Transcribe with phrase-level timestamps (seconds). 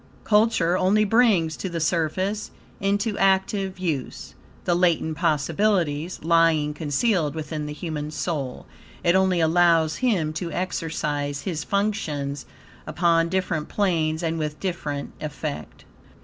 [0.23, 4.33] Culture only brings to the surface, into active use,
[4.65, 8.65] the latent possibilities lying concealed within the human soul.
[9.03, 12.47] It only allows him to exercise his functions
[12.87, 15.85] upon different planes, and with different effect.